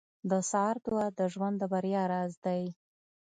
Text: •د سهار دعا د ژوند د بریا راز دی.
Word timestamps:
•د 0.29 0.31
سهار 0.49 0.75
دعا 0.85 1.05
د 1.19 1.21
ژوند 1.33 1.55
د 1.59 1.63
بریا 1.73 2.03
راز 2.11 2.33
دی. 2.45 2.63